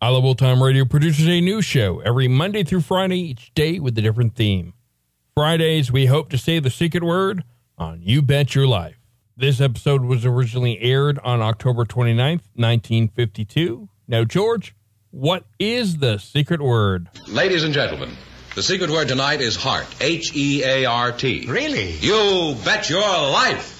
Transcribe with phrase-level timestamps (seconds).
[0.00, 3.80] I Love Old Time Radio produces a new show every Monday through Friday, each day
[3.80, 4.74] with a different theme.
[5.34, 7.42] Fridays, we hope to say the secret word
[7.76, 9.00] on You Bet Your Life.
[9.36, 13.88] This episode was originally aired on October 29th, 1952.
[14.06, 14.76] Now, George,
[15.10, 17.08] what is the secret word?
[17.26, 18.16] Ladies and gentlemen,
[18.54, 19.86] the secret word tonight is heart.
[20.00, 21.46] H E A R T.
[21.48, 21.90] Really?
[21.90, 23.74] You bet your life.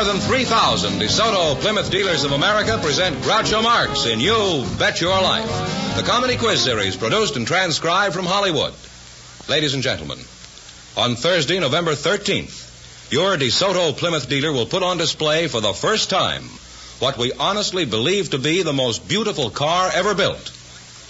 [0.00, 5.20] More than 3,000 DeSoto Plymouth dealers of America present Groucho Marx in You Bet Your
[5.20, 8.72] Life, the comedy quiz series produced and transcribed from Hollywood.
[9.46, 10.16] Ladies and gentlemen,
[10.96, 16.08] on Thursday, November 13th, your DeSoto Plymouth dealer will put on display for the first
[16.08, 16.44] time
[16.98, 20.50] what we honestly believe to be the most beautiful car ever built,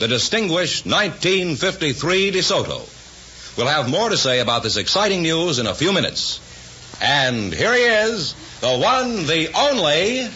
[0.01, 3.57] the distinguished 1953 DeSoto.
[3.57, 6.41] We'll have more to say about this exciting news in a few minutes.
[7.01, 10.29] And here he is, the one, the only.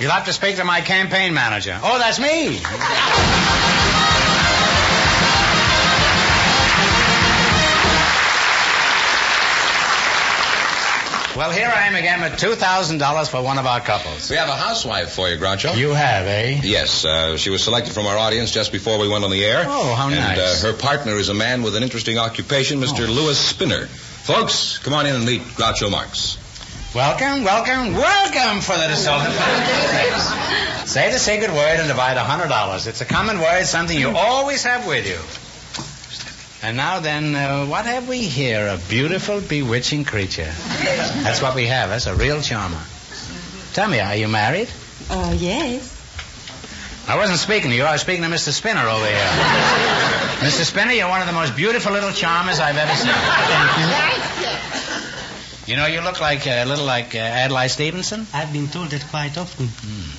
[0.00, 1.78] You'll have to speak to my campaign manager.
[1.82, 2.58] Oh, that's me.
[11.36, 14.28] Well, here I am again with $2,000 for one of our couples.
[14.28, 15.74] We have a housewife for you, Groucho.
[15.76, 16.60] You have, eh?
[16.62, 19.64] Yes, uh, she was selected from our audience just before we went on the air.
[19.66, 20.62] Oh, how and, nice.
[20.62, 23.08] uh, her partner is a man with an interesting occupation, Mr.
[23.08, 23.88] Lewis Spinner.
[24.22, 26.36] Folks, come on in and meet Groucho Marx.
[26.94, 30.86] Welcome, welcome, welcome for the DeSoto.
[30.86, 32.86] Say the sacred word and divide $100.
[32.86, 35.18] It's a common word, something you always have with you.
[36.66, 38.66] And now then, uh, what have we here?
[38.68, 40.50] A beautiful, bewitching creature.
[41.22, 41.88] That's what we have.
[41.88, 42.80] That's a real charmer.
[43.72, 44.68] Tell me, are you married?
[45.08, 45.96] Oh, yes.
[47.10, 47.82] I wasn't speaking to you.
[47.82, 48.52] I was speaking to Mr.
[48.52, 49.16] Spinner over here.
[50.46, 50.62] Mr.
[50.62, 53.10] Spinner, you're one of the most beautiful little charmers I've ever seen.
[53.12, 53.78] Thank
[55.66, 58.28] you You know, you look like a little like uh, Adlai Stevenson.
[58.32, 59.68] I've been told that quite often.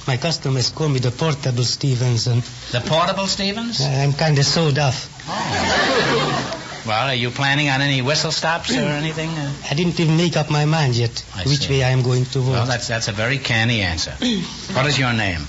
[0.05, 2.41] My customers call me the portable Stevenson.
[2.71, 3.79] The portable Stevens?
[3.79, 5.07] I'm kind of sold off.
[6.85, 9.29] Well, are you planning on any whistle stops or anything?
[9.29, 11.69] Uh, I didn't even make up my mind yet I which see.
[11.69, 12.51] way I am going to vote.
[12.51, 14.11] well, that's that's a very canny answer.
[14.73, 15.45] what is your name?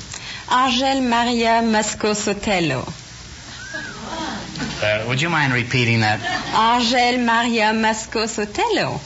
[0.51, 2.87] Angel Maria Masco Sotelo.
[4.83, 6.21] Uh, would you mind repeating that?
[6.55, 9.01] Angel Maria Masco Sotelo.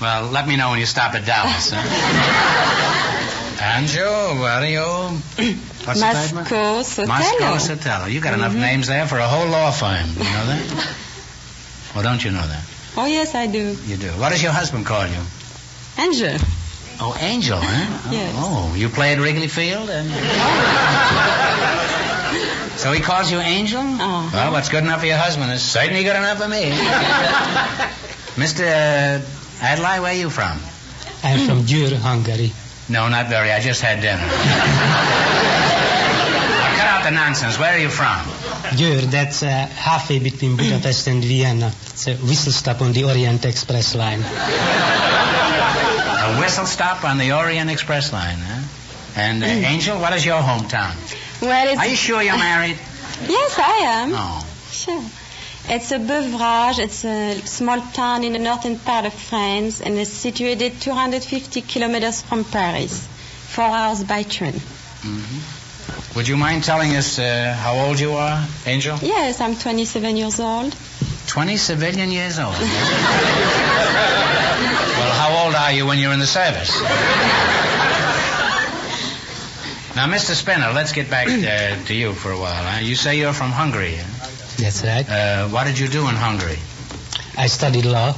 [0.00, 1.70] Well, let me know when you stop at Dallas.
[1.72, 3.06] Huh?
[3.60, 4.80] Are you?
[5.84, 6.00] What's?
[6.00, 7.08] Masco Sotelo.
[7.08, 8.10] Moscow Sotelo.
[8.10, 10.08] You got enough names there for a whole law firm.
[10.08, 10.96] You know that?
[11.94, 12.64] well, don't you know that?
[12.96, 13.76] Oh, yes, I do.
[13.86, 14.08] You do.
[14.08, 15.20] What does your husband call you?
[15.98, 16.38] Angel.
[17.02, 18.10] Oh, Angel, huh?
[18.12, 18.34] Yes.
[18.36, 19.88] Oh, you play at Wrigley Field?
[19.88, 20.10] And...
[22.78, 23.80] so he calls you Angel?
[23.80, 24.30] Oh.
[24.32, 26.64] Well, what's good enough for your husband is certainly good enough for me.
[28.36, 29.22] Mr.
[29.62, 30.58] Adlai, where are you from?
[31.24, 32.52] I'm from Győr, Hungary.
[32.90, 33.50] No, not very.
[33.50, 34.18] I just had dinner.
[34.18, 34.28] now,
[36.76, 37.58] cut out the nonsense.
[37.58, 38.26] Where are you from?
[38.76, 41.68] Győr, that's uh, halfway between Budapest and Vienna.
[41.68, 44.22] It's a whistle stop on the Orient Express line.
[46.30, 48.62] A whistle stop on the Orient Express line, huh?
[49.16, 50.94] And, uh, Angel, what is your hometown?
[51.42, 51.80] Well, it's...
[51.80, 52.78] Are you sure you're married?
[53.26, 54.12] Yes, I am.
[54.14, 54.46] Oh.
[54.70, 55.02] Sure.
[55.68, 56.78] It's a beverage.
[56.78, 62.22] It's a small town in the northern part of France and it's situated 250 kilometers
[62.22, 63.08] from Paris,
[63.48, 64.60] four hours by train.
[66.14, 68.96] Would you mind telling us uh, how old you are, Angel?
[69.02, 70.76] Yes, I'm 27 years old.
[71.26, 72.54] 20 civilian years old.
[75.00, 76.70] well, how old are you when you're in the service?
[79.96, 80.34] Now, Mr.
[80.34, 82.54] Spinner, let's get back uh, to you for a while.
[82.64, 82.80] Huh?
[82.80, 83.96] You say you're from Hungary.
[83.96, 84.28] huh?
[84.62, 85.06] That's right.
[85.08, 86.58] Uh, what did you do in Hungary?
[87.36, 88.14] I studied law.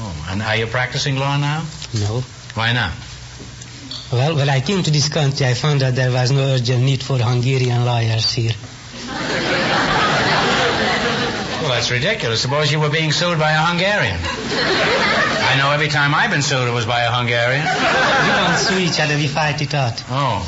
[0.00, 1.64] Oh, and are you practicing law now?
[1.94, 2.20] No.
[2.54, 2.92] Why not?
[4.12, 7.02] Well, when I came to this country, I found that there was no urgent need
[7.02, 8.52] for Hungarian lawyers here.
[11.78, 12.42] That's ridiculous.
[12.42, 14.18] Suppose you were being sued by a Hungarian.
[14.18, 17.62] I know every time I've been sued, it was by a Hungarian.
[17.62, 20.02] We don't sue each other, we fight it out.
[20.08, 20.42] Oh.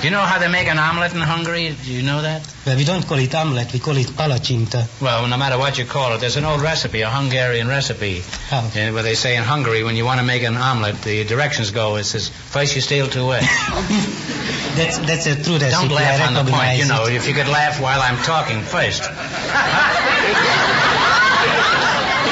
[0.00, 1.76] Do you know how they make an omelet in Hungary?
[1.84, 2.42] Do you know that?
[2.64, 4.88] Well, we don't call it omelette, we call it palacsinta.
[5.02, 8.62] Well, no matter what you call it, there's an old recipe, a Hungarian recipe, uh,
[8.92, 11.96] where they say in Hungary, when you want to make an omelet, the directions go,
[11.96, 13.46] it says, first you steal two eggs.
[14.72, 15.70] That's, that's a true recipe.
[15.70, 17.12] Don't laugh I on the point, you know, it.
[17.12, 19.02] if you could laugh while I'm talking first.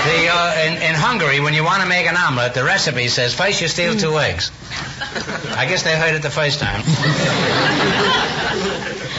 [0.04, 3.34] The, uh, in, in Hungary, when you want to make an omelet, the recipe says
[3.34, 4.50] first you steal two eggs.
[5.56, 6.82] I guess they heard it the first time.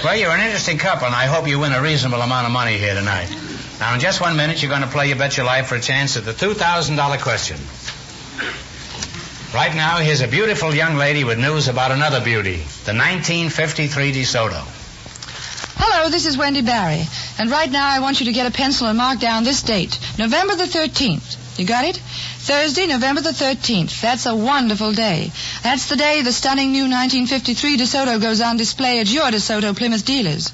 [0.04, 2.78] well, you're an interesting couple, and I hope you win a reasonable amount of money
[2.78, 3.30] here tonight.
[3.80, 5.82] Now, in just one minute, you're going to play You Bet Your Life for a
[5.82, 7.58] chance at the $2,000 question.
[9.54, 14.81] Right now, here's a beautiful young lady with news about another beauty, the 1953 DeSoto.
[15.84, 17.08] Hello, this is Wendy Barrie.
[17.40, 19.98] And right now I want you to get a pencil and mark down this date,
[20.20, 21.58] November the 13th.
[21.58, 21.98] You got it?
[21.98, 24.00] Thursday, November the 13th.
[24.00, 25.32] That's a wonderful day.
[25.64, 30.06] That's the day the stunning new 1953 DeSoto goes on display at your DeSoto Plymouth
[30.06, 30.54] dealers.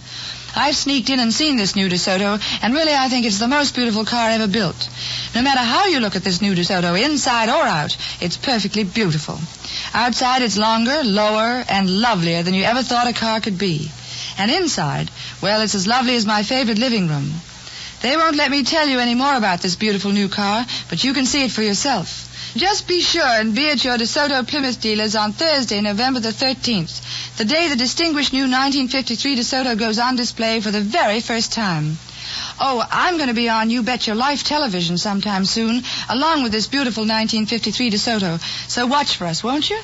[0.56, 3.76] I've sneaked in and seen this new DeSoto, and really I think it's the most
[3.76, 4.88] beautiful car ever built.
[5.36, 9.38] No matter how you look at this new DeSoto, inside or out, it's perfectly beautiful.
[9.94, 13.92] Outside it's longer, lower, and lovelier than you ever thought a car could be.
[14.38, 15.10] And inside,
[15.42, 17.32] well, it's as lovely as my favorite living room.
[18.02, 21.14] They won't let me tell you any more about this beautiful new car, but you
[21.14, 22.26] can see it for yourself.
[22.56, 27.38] Just be sure and be at your DeSoto Plymouth dealers on Thursday, November the 13th,
[27.38, 31.98] the day the distinguished new 1953 DeSoto goes on display for the very first time.
[32.60, 36.52] Oh, I'm going to be on You Bet Your Life television sometime soon, along with
[36.52, 38.40] this beautiful 1953 DeSoto.
[38.70, 39.80] So watch for us, won't you?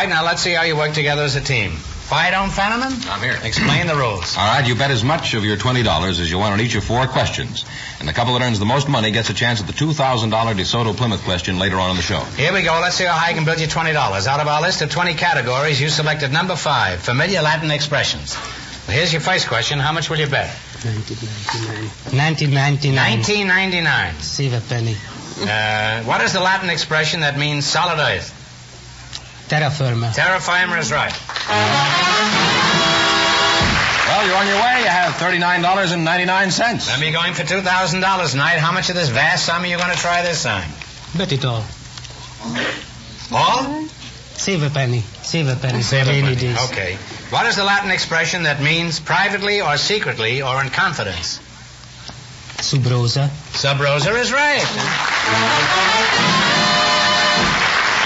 [0.00, 1.72] Right, now let's see how you work together as a team.
[1.72, 3.06] Fight on Fenneman?
[3.08, 3.38] I'm here.
[3.44, 4.36] Explain the rules.
[4.36, 6.82] All right, you bet as much of your $20 as you want on each of
[6.82, 7.64] four questions.
[8.00, 10.96] And the couple that earns the most money gets a chance at the $2,000 DeSoto
[10.96, 12.20] Plymouth question later on in the show.
[12.36, 12.80] Here we go.
[12.80, 13.94] Let's see how high I can build you $20.
[14.26, 18.34] Out of our list of 20 categories, you selected number five, familiar Latin expressions.
[18.88, 19.78] Well, here's your first question.
[19.78, 20.48] How much will you bet?
[20.82, 22.16] 1999.
[22.16, 22.96] 1999.
[22.96, 24.14] 1999.
[24.20, 24.96] Save a penny.
[25.42, 28.39] Uh, what is the Latin expression that means solid earth?
[29.50, 30.12] Terra firma.
[30.14, 31.12] Terra firma is right.
[34.06, 34.82] Well, you're on your way.
[34.82, 36.86] You have $39.99.
[36.86, 38.58] Let me go in for $2,000 tonight.
[38.58, 40.70] How much of this vast sum are you going to try this time?
[41.18, 41.64] Bet it all.
[43.32, 43.86] All?
[44.34, 45.00] Save a penny.
[45.22, 45.82] Save a penny.
[45.82, 46.46] Save for it, rainy buddy.
[46.46, 46.70] days.
[46.70, 46.94] Okay.
[47.30, 51.40] What is the Latin expression that means privately or secretly or in confidence?
[52.60, 53.28] Sub rosa.
[53.50, 54.62] Sub rosa is right.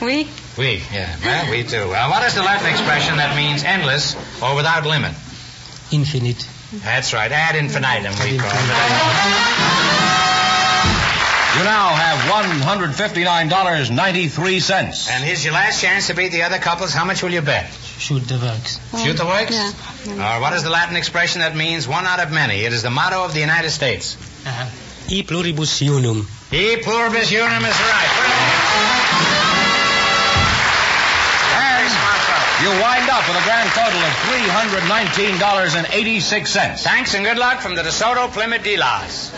[0.01, 0.27] Oui.
[0.57, 1.15] We, yeah.
[1.23, 1.91] Well, we too.
[1.93, 5.13] Uh, what is the Latin expression that means endless or without limit?
[5.91, 6.47] Infinite.
[6.73, 7.31] That's right.
[7.31, 10.23] Ad infinitum, we call it.
[11.57, 15.09] You now have $159.93.
[15.09, 16.93] And here's your last chance to beat the other couples.
[16.93, 17.65] How much will you bet?
[17.97, 18.77] Shoot the works.
[19.03, 19.55] Shoot the works?
[19.55, 20.37] Yeah.
[20.37, 22.63] Or what is the Latin expression that means one out of many?
[22.63, 24.15] It is the motto of the United States.
[24.45, 24.69] Uh-huh.
[25.09, 26.27] E pluribus unum.
[26.51, 28.11] E pluribus unum is right.
[31.57, 32.45] Very smart fellow.
[32.61, 36.77] You wind up with a grand total of $319.86.
[36.83, 39.31] Thanks and good luck from the DeSoto Plymouth Dealers.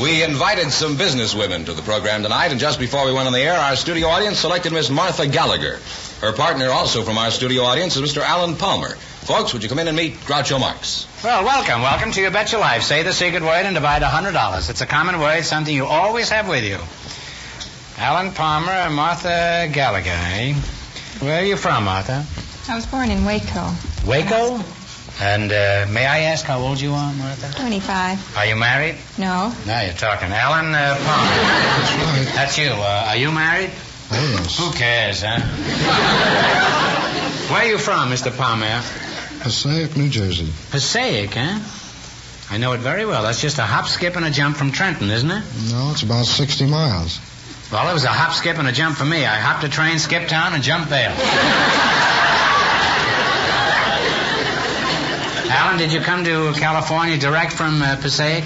[0.00, 3.32] We invited some business women to the program tonight, and just before we went on
[3.32, 5.78] the air, our studio audience selected Miss Martha Gallagher.
[6.20, 8.20] Her partner, also from our studio audience, is Mr.
[8.22, 8.90] Alan Palmer.
[9.24, 11.06] Folks, would you come in and meet Groucho Marx?
[11.24, 12.82] Well, welcome, welcome to You Bet Your Life.
[12.82, 14.68] Say the secret word and divide a hundred dollars.
[14.68, 16.78] It's a common word, something you always have with you.
[17.96, 20.52] Alan Palmer and Martha Gallagher, eh?
[21.20, 22.26] Where are you from, Martha?
[22.70, 23.72] I was born in Waco.
[24.06, 24.58] Waco?
[25.20, 27.58] And uh, may I ask how old you are, Martha?
[27.58, 28.36] 25.
[28.36, 28.96] Are you married?
[29.18, 29.52] No.
[29.66, 30.28] Now you're talking.
[30.30, 31.30] Alan uh, Palmer.
[31.32, 32.34] That's right.
[32.34, 32.70] That's you.
[32.70, 33.70] Uh, are you married?
[34.10, 34.58] Yes.
[34.58, 35.40] Who cares, huh?
[37.50, 38.36] Where are you from, Mr.
[38.36, 38.82] Palmer?
[39.40, 40.52] Passaic, New Jersey.
[40.70, 41.60] Passaic, huh?
[42.50, 43.22] I know it very well.
[43.22, 45.42] That's just a hop, skip, and a jump from Trenton, isn't it?
[45.70, 47.18] No, it's about 60 miles.
[47.72, 49.24] Well, it was a hop, skip, and a jump for me.
[49.24, 51.10] I hopped a train, skipped town, and jumped bail.
[55.78, 58.44] Did you come to California direct from uh, Passaic?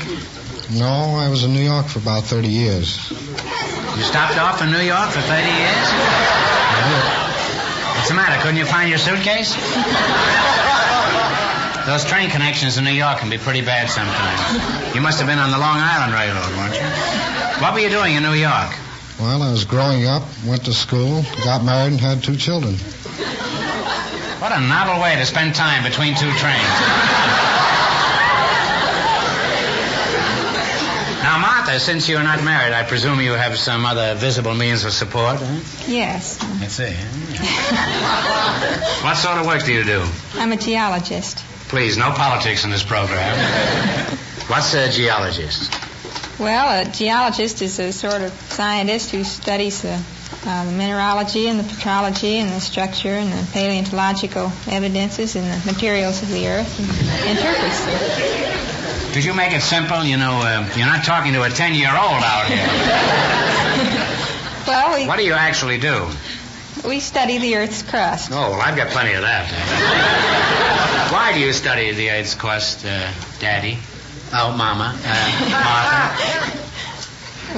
[0.73, 3.09] No, I was in New York for about 30 years.
[3.11, 5.87] You stopped off in New York for 30 years?
[7.95, 8.41] What's the matter?
[8.43, 9.55] Couldn't you find your suitcase?
[11.87, 14.95] Those train connections in New York can be pretty bad sometimes.
[14.95, 17.63] You must have been on the Long Island Railroad, weren't you?
[17.63, 18.75] What were you doing in New York?
[19.21, 22.75] Well, I was growing up, went to school, got married, and had two children.
[24.41, 26.81] What a novel way to spend time between two trains.
[31.23, 34.93] Now, Martha, since you're not married, I presume you have some other visible means of
[34.93, 35.37] support.
[35.39, 35.61] Huh?
[35.87, 36.43] Yes.
[36.59, 36.95] Let's see.
[39.05, 40.03] what sort of work do you do?
[40.37, 41.45] I'm a geologist.
[41.69, 43.37] Please, no politics in this program.
[44.49, 45.71] What's a geologist?
[46.41, 50.03] Well, a geologist is a sort of scientist who studies the,
[50.47, 55.67] uh, the mineralogy and the petrology and the structure and the paleontological evidences and the
[55.73, 56.89] materials of the earth and
[57.37, 59.13] interprets them.
[59.13, 60.03] Could you make it simple?
[60.05, 63.97] You know, uh, you're not talking to a 10 year old out here.
[64.67, 66.07] Well, we, What do you actually do?
[66.87, 68.31] we study the Earth's crust.
[68.31, 69.51] Oh, well, I've got plenty of that.
[71.13, 73.79] Why do you study the Earth's crust, uh, Daddy?
[74.33, 74.97] Oh, Mama.
[75.05, 76.59] Uh, Martha?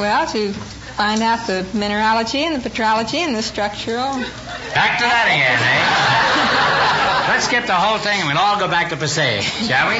[0.00, 0.54] Well, to
[0.96, 4.12] find out the mineralogy and the petrology and the structural.
[4.74, 7.28] Back to that again, eh?
[7.32, 9.96] Let's skip the whole thing and we'll all go back to Passaic, shall we?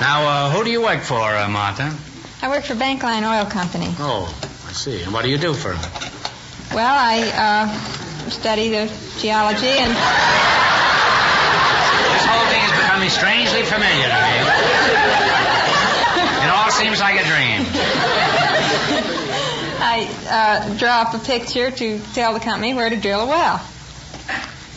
[0.00, 1.94] Now, uh, who do you work for, uh, Martha?
[2.42, 3.88] I work for Bankline Oil Company.
[3.98, 4.26] Oh,
[4.68, 5.02] I see.
[5.02, 5.90] And what do you do for them?
[6.74, 7.68] Well, I uh,
[8.30, 9.90] study the geology and
[12.14, 14.34] This whole thing is becoming strangely familiar to me.
[16.44, 17.64] It all seems like a dream.
[19.86, 23.62] I uh, draw up a picture to tell the company where to drill a well.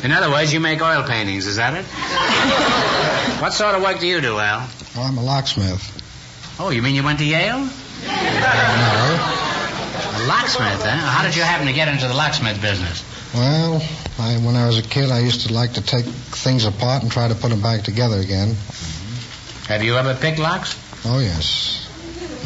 [0.03, 1.85] In other words, you make oil paintings, is that it?
[3.41, 4.69] what sort of work do you do, Al?
[4.95, 5.81] Well, I'm a locksmith.
[6.59, 7.59] Oh, you mean you went to Yale?
[7.59, 7.69] No.
[10.11, 10.89] A locksmith, huh?
[10.89, 13.03] How did you happen to get into the locksmith business?
[13.33, 13.81] Well,
[14.19, 17.11] I, when I was a kid, I used to like to take things apart and
[17.11, 18.55] try to put them back together again.
[19.67, 20.77] Have you ever picked locks?
[21.05, 21.86] Oh, yes.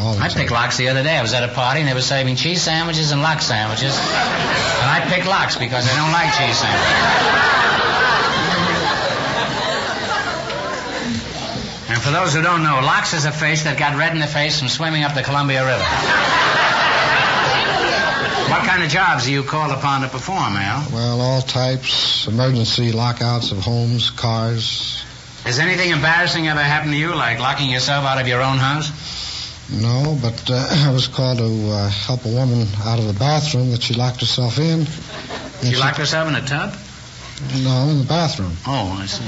[0.02, 0.38] All the I time.
[0.38, 1.16] picked locks the other day.
[1.16, 3.96] I was at a party and they were serving cheese sandwiches and lock sandwiches.
[3.96, 8.02] And I picked locks because I don't like cheese sandwiches.
[11.90, 14.28] And for those who don't know, lox is a face that got red in the
[14.28, 15.84] face from swimming up the Columbia River.
[18.50, 20.88] What kind of jobs are you called upon to perform, Al?
[20.92, 25.04] Well, all types, emergency lockouts of homes, cars.
[25.44, 28.90] Has anything embarrassing ever happened to you, like locking yourself out of your own house?
[29.72, 33.72] No, but uh, I was called to uh, help a woman out of the bathroom
[33.72, 34.82] that she locked herself in.
[34.82, 36.76] And She locked herself in a tub?
[37.64, 38.56] No, in the bathroom.
[38.68, 39.24] Oh, I see.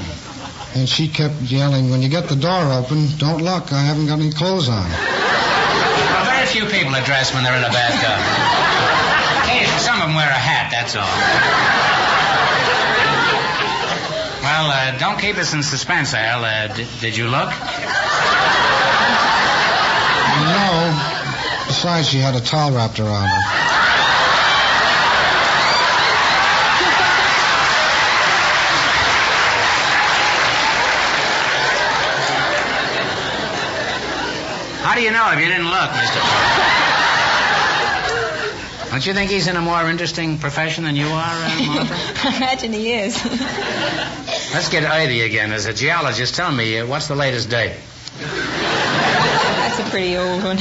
[0.80, 4.20] And she kept yelling, when you get the door open, don't look, I haven't got
[4.20, 4.90] any clothes on.
[4.90, 8.20] Well, very few people are dressed when they're in a bathtub.
[9.46, 11.04] Occasionally, some of them wear a hat, that's all.
[14.44, 16.44] Well, uh, don't keep us in suspense, Al.
[16.44, 17.50] Uh, did, did you look?
[20.44, 21.66] No.
[21.68, 23.40] Besides, she had a towel wrapped around her.
[34.84, 36.20] How do you know if you didn't look, Mr.
[38.92, 42.28] Don't you think he's in a more interesting profession than you are, uh, Martha?
[42.28, 43.16] I imagine he is.
[44.54, 45.52] Let's get earthy again.
[45.52, 47.76] As a geologist, tell me, uh, what's the latest date?
[49.76, 50.58] That's a pretty old one.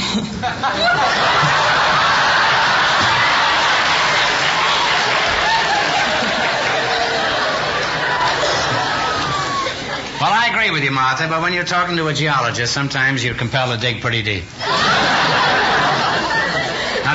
[10.19, 13.35] Well, I agree with you, Martha, but when you're talking to a geologist, sometimes you're
[13.35, 14.45] compelled to dig pretty deep.
[14.63, 14.65] now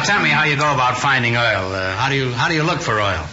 [0.05, 1.73] tell me how you go about finding oil.
[1.73, 3.27] Uh, how do you how do you look for oil?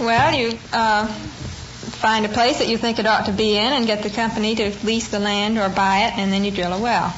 [0.00, 3.86] well, you uh, find a place that you think it ought to be in and
[3.86, 6.78] get the company to lease the land or buy it, and then you drill a
[6.78, 7.14] well.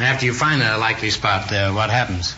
[0.00, 2.34] After you find a likely spot, uh, what happens?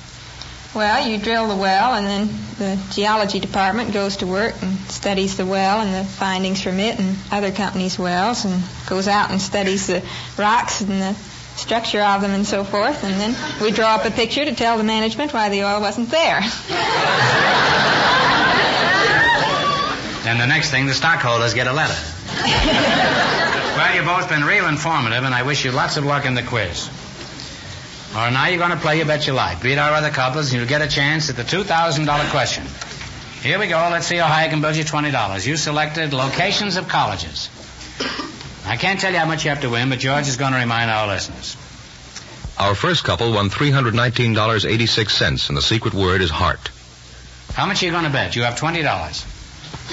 [0.75, 2.29] Well, you drill the well, and then
[2.59, 6.99] the geology department goes to work and studies the well and the findings from it
[6.99, 10.03] and other companies' wells, and goes out and studies the
[10.37, 11.15] rocks and the
[11.57, 14.77] structure of them and so forth, and then we draw up a picture to tell
[14.77, 16.43] the management why the oil wasn't there.
[20.27, 21.95] And the next thing, the stockholders get a letter.
[23.77, 26.43] well, you've both been real informative, and I wish you lots of luck in the
[26.43, 26.89] quiz.
[28.15, 29.63] All right, now you're going to play You Bet Your Life.
[29.63, 32.65] Beat our other couples, and you'll get a chance at the $2,000 question.
[33.43, 33.77] Here we go.
[33.91, 35.47] Let's see how high I can build you $20.
[35.47, 37.51] You selected locations of colleges.
[38.65, 40.59] I can't tell you how much you have to win, but George is going to
[40.59, 41.57] remind our listeners.
[42.59, 46.71] Our first couple won $319.86, and the secret word is heart.
[47.53, 48.35] How much are you going to bet?
[48.35, 48.83] You have $20.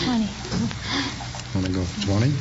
[0.05, 0.29] 20.
[1.55, 2.33] Want to go 20?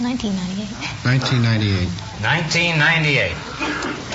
[0.00, 1.04] Well, 1998.
[1.04, 1.92] 1998.
[2.24, 3.36] 1998.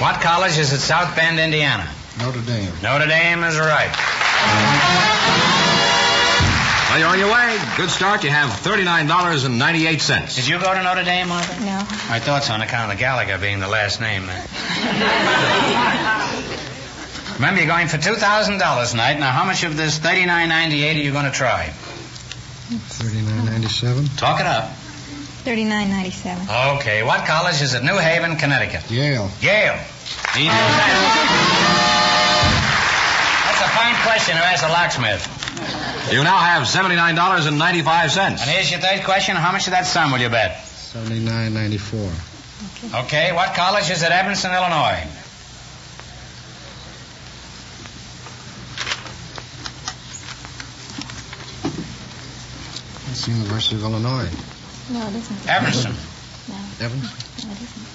[0.02, 1.88] What college is at South Bend, Indiana?
[2.18, 2.74] Notre Dame.
[2.82, 3.94] Notre Dame is right.
[6.90, 7.60] Well, you're on your way.
[7.78, 8.24] Good start.
[8.24, 10.36] You have $39.98.
[10.36, 11.54] Did you go to Notre Dame, Martha?
[11.64, 11.78] No.
[12.10, 14.24] I thought so on account of Gallagher being the last name.
[17.36, 19.20] Remember, you're going for $2,000 tonight.
[19.20, 21.66] Now, how much of this $39.98 are you going to try?
[22.70, 24.08] 3997.
[24.18, 24.72] Talk it up.
[25.46, 26.50] 3997.
[26.82, 28.90] Okay, what college is at New Haven, Connecticut?
[28.90, 29.30] Yale.
[29.42, 29.78] Yale.
[30.34, 30.90] He knew that.
[33.46, 35.22] That's a fine question to ask a locksmith.
[36.12, 38.18] You now have $79.95.
[38.18, 39.36] And here's your third question.
[39.36, 40.66] How much of that sum will you bet?
[40.66, 42.10] 7994.
[43.06, 45.06] Okay, what college is at Evanston, Illinois?
[53.12, 54.30] It's the University of Illinois.
[54.90, 55.50] No, it isn't.
[55.50, 55.94] Evanston.
[56.48, 57.04] No, Evans?
[57.46, 57.86] no, it isn't.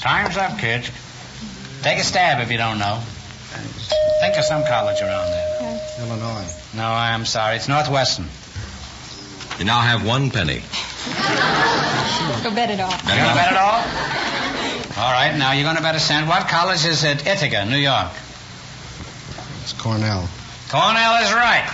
[0.00, 0.90] Time's up, kids.
[1.82, 3.00] Take a stab if you don't know.
[3.02, 3.92] Thanks.
[4.20, 5.80] Think of some college around there.
[6.00, 6.46] Illinois.
[6.74, 7.56] No, I'm sorry.
[7.56, 8.26] It's Northwestern.
[9.58, 10.62] You now have one penny.
[12.42, 12.90] Go bet it all.
[12.90, 13.82] You gonna bet it all?
[15.02, 16.26] All right, now you're gonna bet a cent.
[16.28, 18.10] What college is at Ithaca, New York?
[19.62, 20.28] It's Cornell.
[20.70, 21.64] Cornell is right.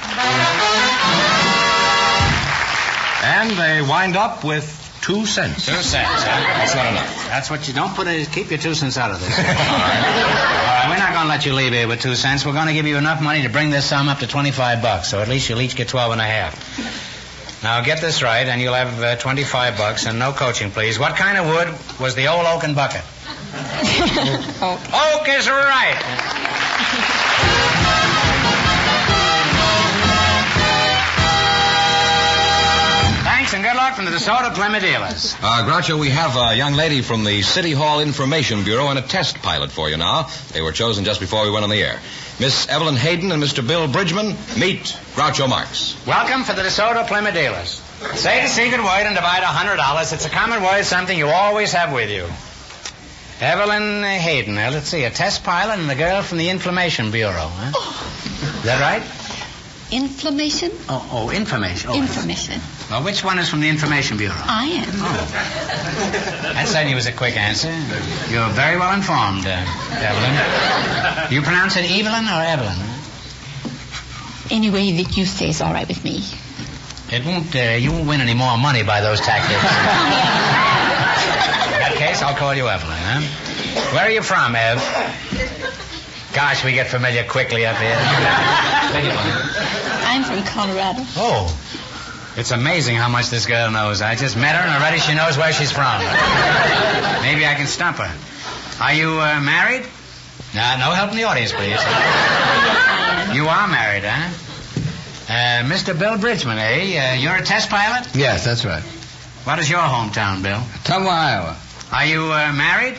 [3.25, 4.65] And they wind up with
[5.01, 5.67] two cents.
[5.67, 6.59] Two cents, huh?
[6.59, 7.29] That's not enough.
[7.29, 8.31] That's what you don't put it.
[8.31, 9.29] Keep your two cents out of this.
[9.39, 9.55] All right.
[9.55, 12.45] All right, we're not going to let you leave here with two cents.
[12.45, 15.09] We're going to give you enough money to bring this sum up to 25 bucks.
[15.09, 17.63] So at least you'll each get 12 and a half.
[17.63, 20.99] Now get this right, and you'll have uh, 25 bucks and no coaching, please.
[20.99, 23.01] What kind of wood was the old oaken bucket?
[23.55, 25.97] Oak is right.
[33.55, 35.37] And good luck from the DeSoto Plymouth dealers.
[35.41, 39.03] Uh, Groucho, we have a young lady from the City Hall Information Bureau and a
[39.03, 40.29] test pilot for you now.
[40.53, 42.01] They were chosen just before we went on the air.
[42.41, 43.65] Miss Evelyn Hayden and Mr.
[43.65, 45.95] Bill Bridgeman, meet Groucho Marx.
[46.05, 47.81] Welcome for the DeSoto Plymouth dealers.
[48.19, 50.13] Say the secret word and divide a hundred dollars.
[50.13, 52.27] It's a common word, something you always have with you.
[53.41, 54.57] Evelyn Hayden.
[54.57, 57.47] Now, let's see, a test pilot and a girl from the Inflammation Bureau.
[57.53, 57.71] Huh?
[58.59, 59.03] Is that right?
[59.93, 60.73] Inflammation?
[60.89, 61.91] Oh, oh information.
[61.91, 62.61] Oh, Information.
[62.95, 64.37] Well, which one is from the Information Bureau?
[64.39, 64.87] I am.
[66.55, 67.67] That certainly was a quick answer.
[68.31, 69.67] You're very well informed, uh,
[69.99, 71.33] Evelyn.
[71.33, 72.79] You pronounce it Evelyn or Evelyn?
[74.49, 76.23] Any way that you say is all right with me.
[77.11, 77.51] It won't.
[77.57, 79.59] Uh, you won't win any more money by those tactics.
[81.75, 82.97] In that case, I'll call you Evelyn.
[82.97, 83.23] Huh?
[83.93, 84.79] Where are you from, Ev?
[86.33, 87.99] Gosh, we get familiar quickly up here.
[88.95, 89.35] Beg your pardon.
[90.07, 91.03] I'm from Colorado.
[91.17, 91.51] Oh,
[92.37, 94.03] it's amazing how much this girl knows.
[94.03, 95.99] I just met her, and already she knows where she's from.
[97.23, 98.13] Maybe I can stump her.
[98.83, 99.87] Are you uh, married?
[100.55, 101.79] Nah, no help in the audience, please.
[103.35, 104.31] You are married, huh?
[105.29, 105.99] Uh, Mr.
[105.99, 107.13] Bill Bridgeman, eh?
[107.13, 108.15] Uh, you're a test pilot?
[108.15, 108.83] Yes, that's right.
[109.45, 110.59] What is your hometown, Bill?
[110.59, 111.57] Ottumwa, Iowa.
[111.93, 112.97] Are you uh, married?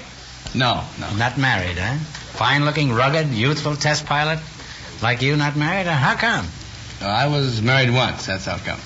[0.53, 1.15] No, no.
[1.15, 1.97] Not married, huh?
[2.37, 4.39] Fine-looking, rugged, youthful test pilot?
[5.01, 5.87] Like you, not married?
[5.87, 6.47] Uh, how come?
[7.01, 8.25] I was married once.
[8.25, 8.79] That's how come.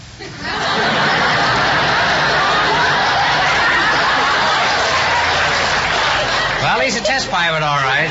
[6.61, 8.09] Well, he's a test pilot, all right.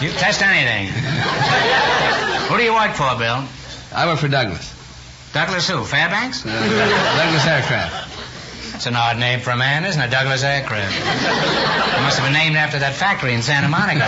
[0.00, 0.88] you test anything.
[2.48, 3.44] Who do you work for, Bill?
[3.92, 4.72] I work for Douglas.
[5.32, 5.84] Douglas who?
[5.84, 6.46] Fairbanks?
[6.46, 8.03] Uh, Douglas Aircraft.
[8.84, 10.10] It's an odd name for a man, isn't it?
[10.10, 10.94] Douglas Aircraft.
[10.94, 14.04] it must have been named after that factory in Santa Monica.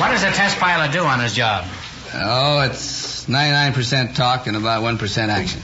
[0.00, 1.66] what does a test pilot do on his job?
[2.14, 5.60] Oh, it's 99% talk and about 1% action.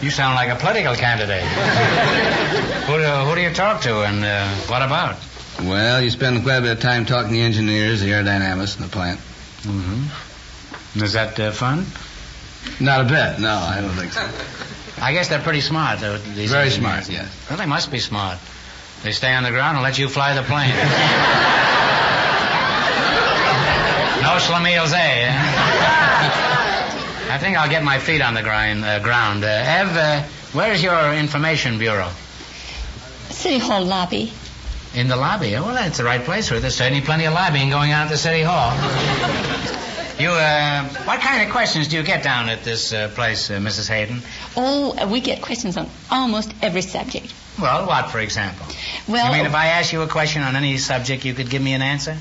[0.00, 1.42] You sound like a political candidate.
[1.42, 5.16] who, do, who do you talk to and uh, what about?
[5.58, 8.84] Well, you spend quite a bit of time talking to the engineers, the aerodynamics, and
[8.84, 9.18] the plant.
[9.62, 11.02] Mm-hmm.
[11.02, 11.84] Is that uh, fun?
[12.78, 13.40] Not a bit.
[13.40, 14.24] No, I don't think so.
[15.00, 16.16] I guess they're pretty smart, though.
[16.18, 17.06] These Very engineers.
[17.06, 17.46] smart, yes.
[17.50, 18.38] Well, they must be smart.
[19.02, 20.70] They stay on the ground and let you fly the plane.
[24.22, 25.28] no schlemiels, eh?
[27.28, 29.44] I think I'll get my feet on the grind, uh, ground.
[29.44, 32.08] Uh, Ev, uh, where's your information bureau?
[33.28, 34.32] City Hall lobby.
[34.94, 35.54] In the lobby.
[35.56, 36.60] Oh, well, that's the right place for it.
[36.60, 38.72] There's certainly plenty of lobbying going on at the City Hall.
[40.18, 43.58] You, uh, what kind of questions do you get down at this uh, place, uh,
[43.58, 43.88] Mrs.
[43.88, 44.22] Hayden?
[44.56, 47.34] Oh, we get questions on almost every subject.
[47.60, 48.66] Well, what, for example?
[49.06, 51.60] Well, you mean if I ask you a question on any subject, you could give
[51.60, 52.16] me an answer?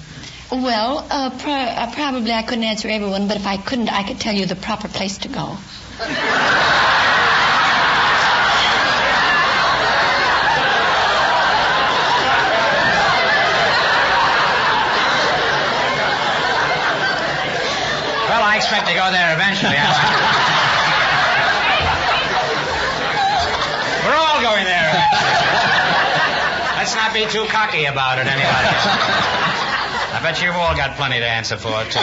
[0.51, 4.19] well, uh, pro- uh, probably I couldn't answer everyone, but if I couldn't, I could
[4.19, 5.58] tell you the proper place to go.
[18.36, 19.78] Well, I expect to go there eventually.
[24.06, 24.89] We're all going there.
[26.78, 28.69] Let's not be too cocky about it, anybody.
[30.13, 31.99] I bet you've all got plenty to answer for, too.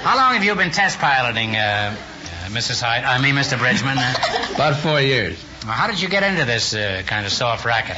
[0.00, 2.80] How long have you been test piloting, uh, uh, Mrs.
[2.82, 3.04] Hyde?
[3.04, 3.58] I mean, Mr.
[3.58, 3.98] Bridgeman.
[3.98, 4.14] Uh,
[4.54, 5.42] About four years.
[5.64, 7.96] well, how did you get into this uh, kind of soft racket?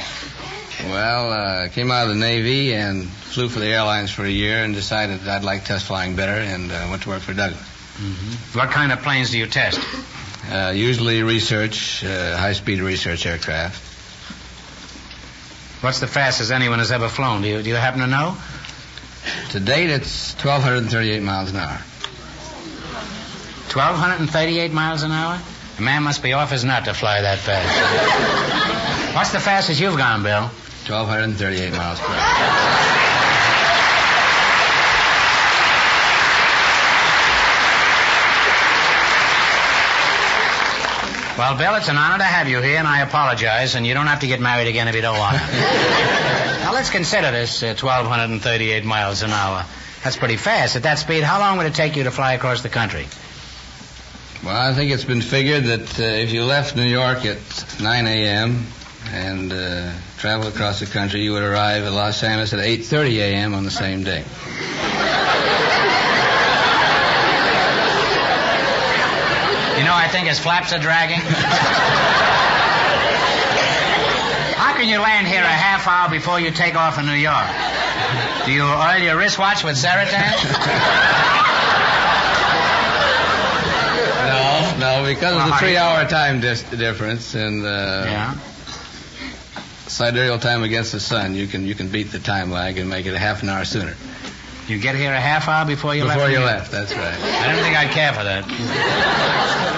[0.83, 4.63] Well, uh, came out of the Navy and flew for the airlines for a year
[4.63, 7.61] and decided that I'd like test flying better and uh, went to work for Douglas.
[8.53, 9.79] What kind of planes do you test?
[10.51, 13.83] Uh, usually research, uh, high-speed research aircraft.
[15.83, 17.41] What's the fastest anyone has ever flown?
[17.41, 18.37] Do you, do you happen to know?
[19.51, 21.81] To date, it's 1,238 miles an hour.
[23.73, 25.39] 1,238 miles an hour?
[25.77, 27.75] A man must be off his nut to fly that fast.
[29.15, 30.49] What's the fastest you've gone, Bill?
[30.89, 33.27] 1,238 miles per hour.
[41.37, 44.07] Well, Bill, it's an honor to have you here, and I apologize, and you don't
[44.07, 45.43] have to get married again if you don't want to.
[46.63, 49.63] now, let's consider this uh, 1,238 miles an hour.
[50.03, 50.75] That's pretty fast.
[50.75, 53.05] At that speed, how long would it take you to fly across the country?
[54.43, 57.37] Well, I think it's been figured that uh, if you left New York at
[57.79, 58.65] 9 a.m.
[59.13, 63.53] and uh, traveled across the country, you would arrive at Los Angeles at 8:30 a.m.
[63.53, 64.23] on the same day.
[69.77, 71.19] You know, I think his flaps are dragging.
[74.57, 77.45] How can you land here a half hour before you take off in New York?
[78.47, 80.33] Do you oil your wristwatch with Seritan?
[84.27, 87.69] No, no, because Well, of the how do you- three-hour time dis- difference and uh,
[88.05, 88.33] Yeah.
[89.97, 93.07] Sidereal time against the sun, you can you can beat the time lag and make
[93.07, 93.95] it a half an hour sooner.
[94.67, 96.19] You get here a half hour before you left?
[96.19, 97.17] Before you left, that's right.
[97.17, 98.45] I don't think I'd care for that.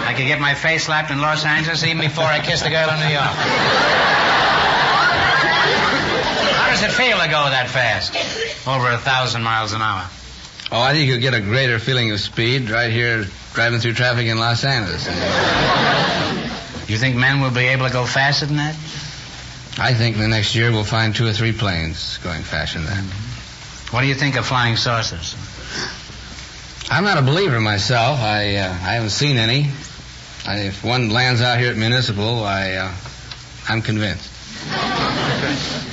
[0.06, 2.90] I could get my face slapped in Los Angeles even before I kissed a girl
[2.90, 3.32] in New York.
[6.58, 8.12] How does it feel to go that fast?
[8.68, 10.06] Over a thousand miles an hour.
[10.70, 14.28] Oh, I think you'll get a greater feeling of speed right here driving through traffic
[14.28, 15.08] in Los Angeles.
[16.90, 18.76] You think men will be able to go faster than that?
[19.78, 23.04] I think the next year we'll find two or three planes going faster than that.
[23.92, 25.36] What do you think of flying saucers?
[26.90, 28.20] I'm not a believer myself.
[28.20, 29.70] I uh, I haven't seen any.
[30.46, 32.92] I, if one lands out here at Municipal, I uh,
[33.68, 34.30] I'm convinced.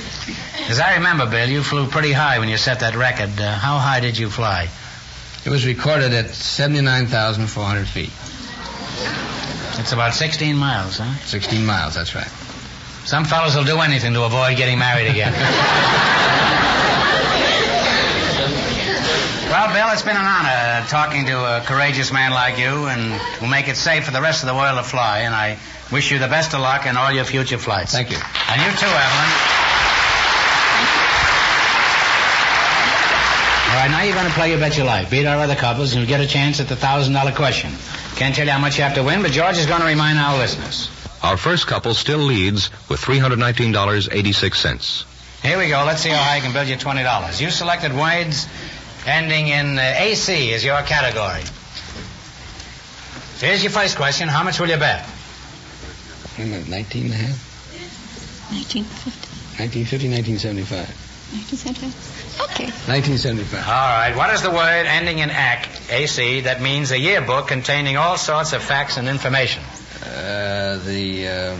[0.69, 3.39] As I remember, Bill, you flew pretty high when you set that record.
[3.39, 4.67] Uh, how high did you fly?
[5.45, 8.11] It was recorded at 79,400 feet.
[9.79, 11.13] It's about 16 miles, huh?
[11.23, 12.27] 16 miles, that's right.
[13.07, 15.31] Some fellows will do anything to avoid getting married again.
[19.47, 23.17] well, Bill, it's been an honor uh, talking to a courageous man like you, and
[23.39, 25.19] we'll make it safe for the rest of the world to fly.
[25.19, 25.57] And I
[25.89, 27.93] wish you the best of luck in all your future flights.
[27.93, 28.17] Thank you.
[28.17, 29.31] And you too, Evelyn.
[33.71, 35.09] All right, now you're going to play your Bet Your Life.
[35.09, 37.71] Beat our other couples, and you'll get a chance at the $1,000 question.
[38.17, 40.19] Can't tell you how much you have to win, but George is going to remind
[40.19, 40.89] our listeners.
[41.23, 45.05] Our first couple still leads with $319.86.
[45.41, 45.83] Here we go.
[45.85, 47.41] Let's see how high I can build you $20.
[47.41, 48.47] You selected words
[49.05, 51.41] ending in uh, AC as your category.
[53.39, 54.27] Here's your first question.
[54.27, 55.07] How much will you bet?
[56.37, 58.49] Wait a minute, 19 and a half?
[58.49, 59.27] 1950.
[59.57, 61.07] 1950, 1975.
[61.33, 62.49] 1975.
[62.49, 62.65] Okay.
[62.87, 63.67] 1975.
[63.67, 64.15] All right.
[64.15, 68.53] What is the word ending in AC, AC, that means a yearbook containing all sorts
[68.53, 69.63] of facts and information?
[70.07, 71.57] Uh, the, uh,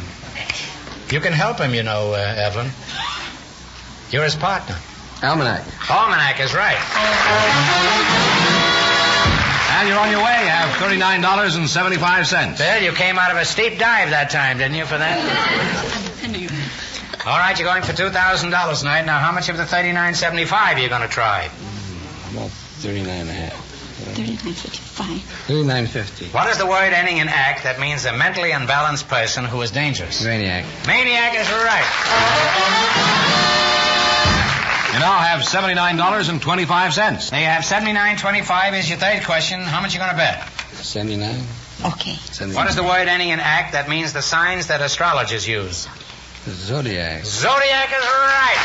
[1.12, 2.70] You can help him, you know, uh, Evelyn.
[4.12, 4.78] You're his partner.
[5.24, 5.64] almanac.
[5.90, 6.78] Almanac is right.
[9.78, 10.44] And you're on your way.
[10.44, 12.58] You have $39.75.
[12.58, 15.20] Bill, you came out of a steep dive that time, didn't you, for that?
[17.28, 19.06] All right, you're going for $2,000 tonight.
[19.06, 21.50] Now, how much of the $39.75 are you going to try?
[22.32, 23.67] About 39 and a half.
[24.16, 25.22] 3955.
[25.48, 26.26] 3950.
[26.30, 29.72] What is the word ending in act that means a mentally unbalanced person who is
[29.72, 30.24] dangerous?
[30.24, 30.66] Maniac.
[30.88, 31.88] Maniac is right.
[34.94, 37.32] You now have $79.25.
[37.32, 39.62] Now you have seventy-nine twenty-five is your third question.
[39.62, 40.48] How much you going to bet?
[40.74, 41.44] 79.
[41.86, 42.16] Okay.
[42.16, 42.56] 79.
[42.56, 45.88] What is the word ending in act that means the signs that astrologers use?
[46.48, 47.26] Zodiac.
[47.26, 48.58] Zodiac is right.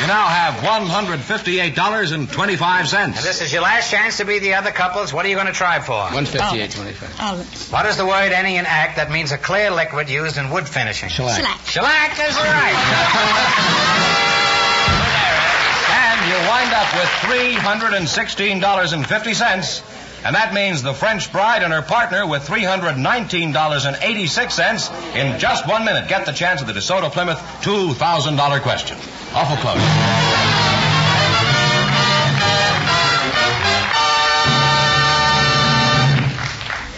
[0.00, 2.94] You now have $158.25.
[2.94, 5.10] And this is your last chance to be the other couples.
[5.12, 5.94] What are you going to try for?
[6.12, 7.16] 158.25.
[7.18, 7.38] Oh,
[7.70, 10.68] What is the word ending in act that means a clear liquid used in wood
[10.68, 11.08] finishing?
[11.08, 11.36] Shellac.
[11.40, 11.60] shellac.
[11.64, 12.76] Shellac is right.
[15.88, 19.80] And you wind up with $316.50.
[20.26, 26.08] And that means the French bride and her partner with $319.86 in just one minute
[26.08, 28.96] get the chance of the DeSoto Plymouth $2,000 question.
[29.32, 29.80] Awful close.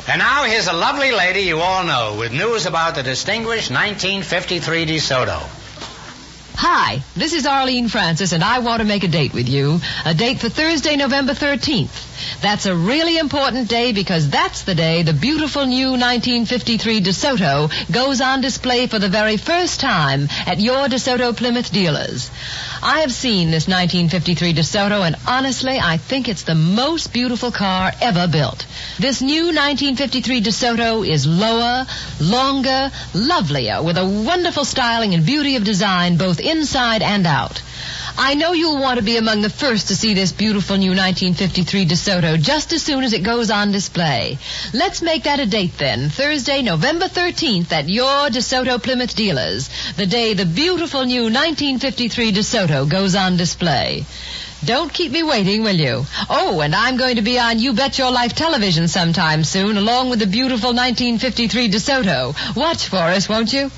[0.09, 4.87] And now here's a lovely lady you all know with news about the distinguished 1953
[4.87, 5.39] DeSoto.
[6.55, 9.81] Hi, this is Arlene Francis, and I want to make a date with you.
[10.07, 12.08] A date for Thursday, November 13th.
[12.41, 18.21] That's a really important day because that's the day the beautiful new 1953 DeSoto goes
[18.21, 22.31] on display for the very first time at your DeSoto Plymouth dealers.
[22.83, 27.91] I have seen this 1953 DeSoto, and honestly, I think it's the most beautiful car
[28.01, 28.67] ever built.
[28.99, 31.87] This new 1953 DeSoto is lower,
[32.21, 37.63] longer, lovelier, with a wonderful styling and beauty of design both inside and out.
[38.21, 41.87] I know you'll want to be among the first to see this beautiful new 1953
[41.87, 44.39] DeSoto just as soon as it goes on display.
[44.75, 50.05] Let's make that a date then, Thursday, November 13th at your DeSoto Plymouth dealers, the
[50.05, 54.05] day the beautiful new 1953 DeSoto goes on display.
[54.65, 56.05] Don't keep me waiting, will you?
[56.29, 60.11] Oh, and I'm going to be on You Bet Your Life television sometime soon, along
[60.11, 62.57] with the beautiful 1953 DeSoto.
[62.57, 63.71] Watch for us, won't you?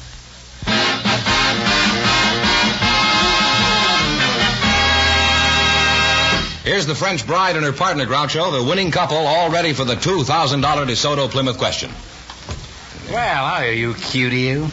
[6.65, 9.95] Here's the French bride and her partner, Groucho, the winning couple, all ready for the
[9.95, 11.91] $2,000 DeSoto Plymouth question.
[13.11, 14.69] Well, how are you, cutie, you?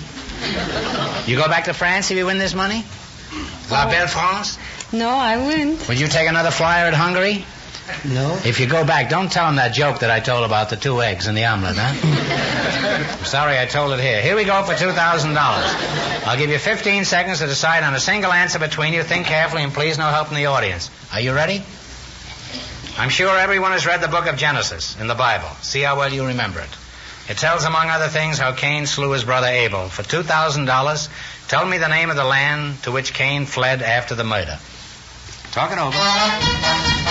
[1.26, 2.84] You go back to France if you win this money?
[3.72, 4.58] La Belle France?
[4.92, 5.88] No, I wouldn't.
[5.88, 7.46] Would you take another flyer at Hungary?
[8.06, 8.40] No.
[8.44, 11.02] If you go back, don't tell them that joke that I told about the two
[11.02, 13.18] eggs and the omelet, huh?
[13.20, 14.22] I'm sorry I told it here.
[14.22, 16.28] Here we go for $2,000.
[16.28, 19.04] I'll give you 15 seconds to decide on a single answer between you.
[19.04, 20.90] Think carefully and please no help from the audience.
[21.14, 21.64] Are you ready?
[22.98, 25.50] I'm sure everyone has read the book of Genesis in the Bible.
[25.62, 26.70] See how well you remember it.
[27.30, 29.90] It tells, among other things, how Cain slew his brother Abel.
[29.90, 34.24] For $2,000, tell me the name of the land to which Cain fled after the
[34.24, 34.58] murder.
[35.52, 37.07] Talk it over.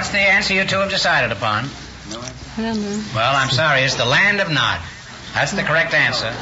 [0.00, 1.68] What's the answer you two have decided upon?
[2.56, 3.04] I don't know.
[3.14, 3.82] Well, I'm sorry.
[3.82, 4.80] It's the land of Nod.
[5.34, 6.32] That's the correct answer.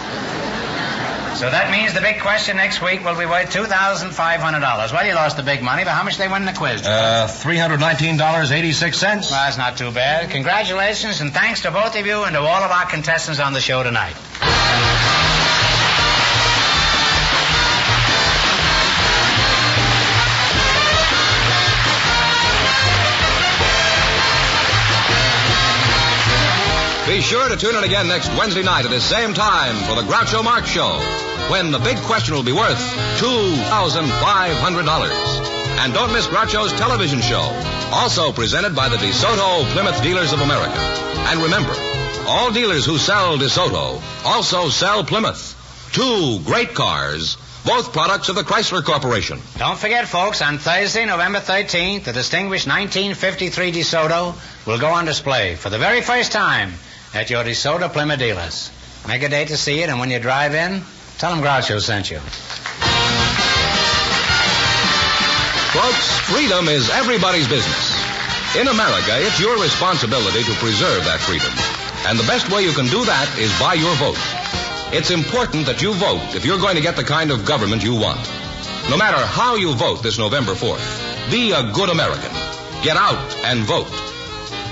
[1.35, 4.93] So that means the big question next week will be worth $2,500.
[4.93, 6.87] Well, you lost the big money, but how much they win in the quiz?
[6.87, 9.03] Uh, $319.86.
[9.03, 10.31] Well, that's not too bad.
[10.31, 13.61] Congratulations and thanks to both of you and to all of our contestants on the
[13.61, 14.15] show tonight.
[27.19, 30.03] Be sure to tune in again next Wednesday night at the same time for the
[30.07, 31.01] Groucho Marx Show,
[31.51, 32.79] when the big question will be worth
[33.19, 35.83] $2,500.
[35.83, 37.43] And don't miss Groucho's television show,
[37.91, 40.79] also presented by the DeSoto Plymouth Dealers of America.
[41.27, 41.75] And remember,
[42.29, 45.57] all dealers who sell DeSoto also sell Plymouth.
[45.93, 49.41] Two great cars both products of the Chrysler Corporation.
[49.57, 55.57] Don't forget, folks, on Thursday, November 13th, the distinguished 1953 DeSoto will go on display
[55.57, 56.75] for the very first time
[57.15, 58.71] at your DeSoto Plymouth dealers.
[59.07, 60.83] Make a date to see it, and when you drive in,
[61.19, 62.19] tell them Groucho sent you.
[65.73, 67.95] Folks, freedom is everybody's business.
[68.57, 71.53] In America, it's your responsibility to preserve that freedom.
[72.07, 74.19] And the best way you can do that is by your vote.
[74.91, 77.95] It's important that you vote if you're going to get the kind of government you
[77.95, 78.21] want.
[78.89, 82.33] No matter how you vote this November 4th, be a good American.
[82.83, 83.93] Get out and vote.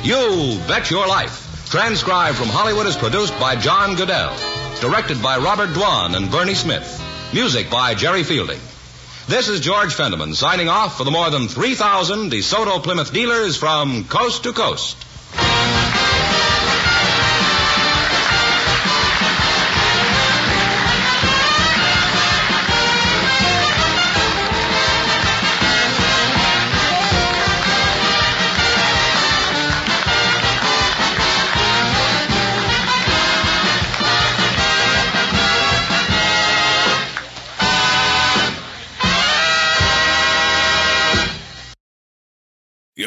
[0.03, 1.46] You Bet Your Life.
[1.77, 4.35] Transcribed from Hollywood is produced by John Guedel.
[4.81, 7.03] Directed by Robert Dwan and Bernie Smith.
[7.35, 8.59] Music by Jerry Fielding.
[9.29, 14.05] This is George Fenneman signing off for the more than 3,000 DeSoto Plymouth dealers from
[14.05, 14.97] coast to coast.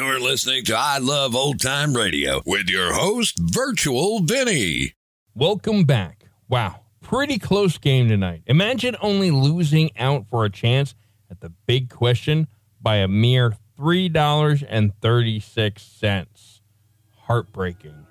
[0.00, 4.94] You're listening to I Love Old Time Radio with your host, Virtual Vinny.
[5.34, 6.24] Welcome back.
[6.48, 8.42] Wow, pretty close game tonight.
[8.46, 10.94] Imagine only losing out for a chance
[11.30, 12.48] at the big question
[12.80, 16.60] by a mere $3.36.
[17.26, 18.06] Heartbreaking.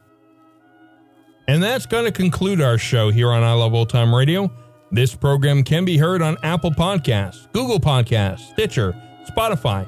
[1.48, 4.52] And that's going to conclude our show here on I Love Old Time Radio.
[4.92, 8.94] This program can be heard on Apple Podcasts, Google Podcasts, Stitcher,
[9.36, 9.88] Spotify,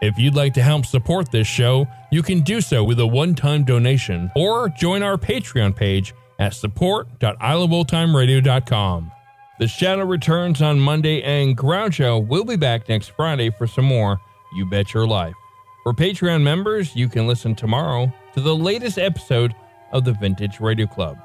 [0.00, 3.34] If you'd like to help support this show, you can do so with a one
[3.34, 9.10] time donation or join our Patreon page at support.iloveoldtimeradio.com.
[9.58, 14.20] The Shadow returns on Monday, and Groucho will be back next Friday for some more
[14.54, 15.34] You Bet Your Life.
[15.82, 19.52] For Patreon members, you can listen tomorrow to the latest episode
[19.90, 21.18] of the Vintage Radio Club.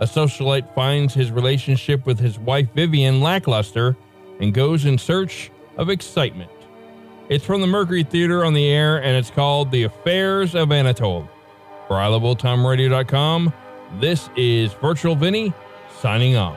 [0.00, 3.96] A socialite finds his relationship with his wife Vivian lackluster
[4.40, 6.50] and goes in search of excitement.
[7.28, 11.28] It's from the Mercury Theater on the air, and it's called The Affairs of Anatole.
[11.88, 13.52] For iloveoldtimeradio.com,
[13.98, 15.52] this is Virtual Vinny
[16.00, 16.56] signing off.